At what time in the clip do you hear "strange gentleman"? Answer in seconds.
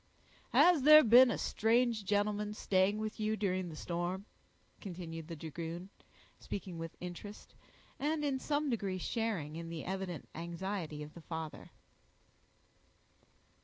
1.37-2.55